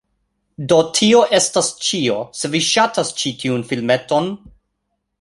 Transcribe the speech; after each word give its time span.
Do, 0.71 0.77
tio 0.99 1.19
estas 1.41 1.69
ĉio 1.89 2.17
se 2.41 2.51
vi 2.57 2.65
ŝatas 2.71 3.15
ĉi 3.21 3.37
tiun 3.45 3.71
filmeton 3.73 4.35